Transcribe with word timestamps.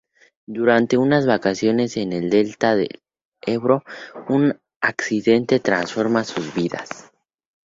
Durante 0.47 0.97
unas 0.97 1.27
vacaciones 1.27 1.95
en 1.95 2.11
el 2.11 2.31
Delta 2.31 2.75
del 2.75 3.03
Ebro, 3.41 3.83
un 4.29 4.59
accidente 4.81 5.59
transforma 5.59 6.23
sus 6.23 6.55
vidas. 6.55 7.11